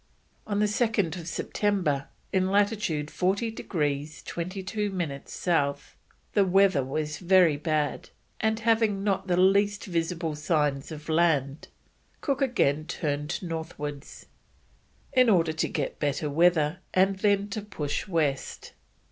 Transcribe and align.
On 0.47 0.59
2nd 0.61 1.27
September, 1.27 2.07
in 2.33 2.49
latitude 2.49 3.11
40 3.11 3.51
degrees 3.51 4.23
22 4.23 4.89
minutes 4.89 5.31
South, 5.31 5.95
the 6.33 6.43
weather 6.43 6.83
was 6.83 7.19
very 7.19 7.55
bad, 7.55 8.09
and 8.39 8.61
"having 8.61 9.03
not 9.03 9.27
the 9.27 9.37
least 9.37 9.85
visible 9.85 10.33
signs 10.33 10.91
of 10.91 11.07
land," 11.07 11.67
Cook 12.19 12.41
again 12.41 12.85
turned 12.87 13.43
northwards, 13.43 14.25
in 15.13 15.29
order 15.29 15.53
to 15.53 15.67
get 15.69 15.99
better 15.99 16.31
weather 16.31 16.79
and 16.95 17.17
then 17.19 17.47
to 17.49 17.61
push 17.61 18.07
west. 18.07 18.73